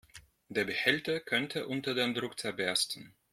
Der 0.49 0.63
Behälter 0.65 1.19
könnte 1.19 1.67
unter 1.67 1.93
dem 1.93 2.15
Druck 2.15 2.39
zerbersten. 2.39 3.13